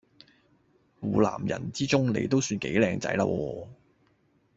[0.99, 3.67] 湖南人之中你都算幾靚仔喇喎